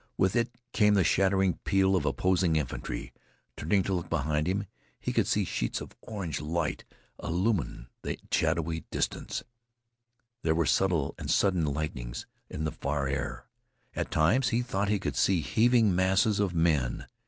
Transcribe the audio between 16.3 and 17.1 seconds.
of men.